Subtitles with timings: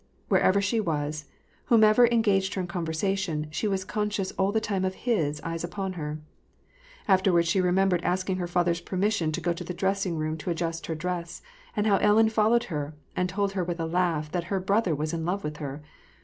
[0.29, 1.25] Wherever she was,
[1.65, 5.93] whoever engaged her in conversation, she was conscious all the time of his eyes upon
[5.93, 6.17] her.
[7.07, 10.49] After wards she remembered asking her father's permission to go to the dressing room to
[10.49, 11.43] adjust her dress,
[11.77, 15.13] and how Ellen followed her, and told her with a laugh that her brother was
[15.13, 15.83] in love with her.